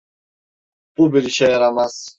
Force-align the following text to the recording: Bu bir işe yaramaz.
Bu 0.97 1.13
bir 1.13 1.23
işe 1.23 1.45
yaramaz. 1.45 2.09